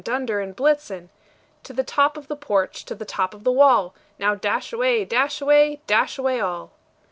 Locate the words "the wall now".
3.43-4.33